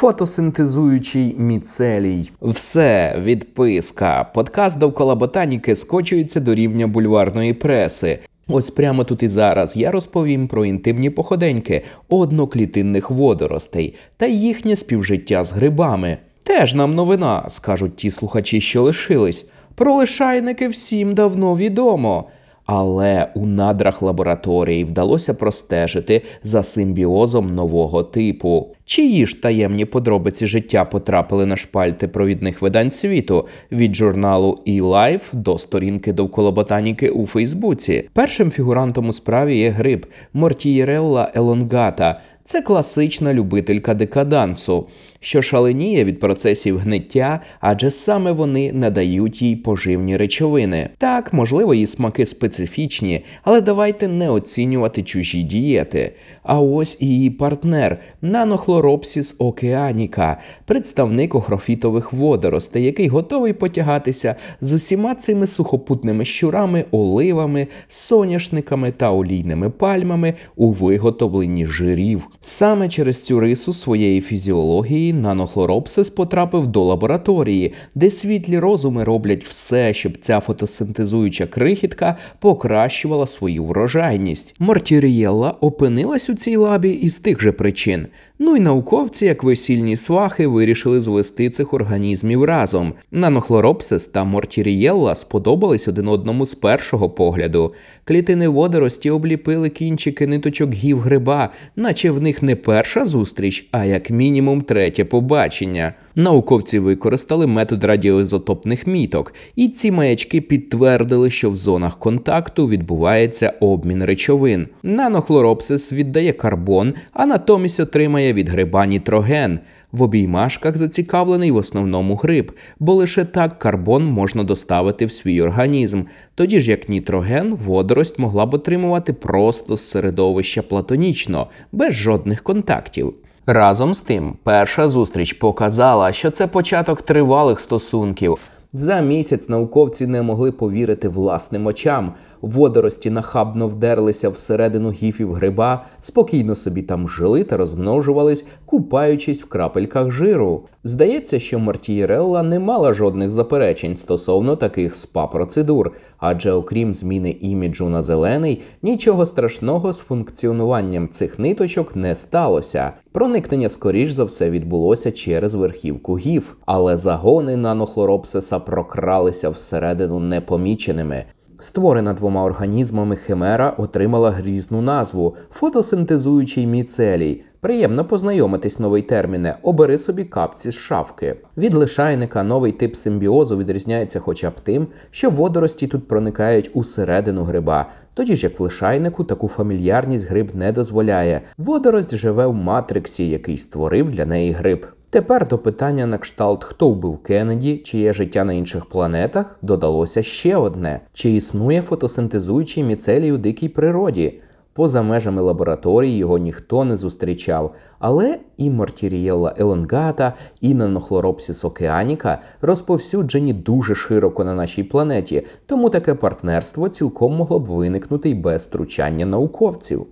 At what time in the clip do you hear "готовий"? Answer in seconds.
63.08-63.52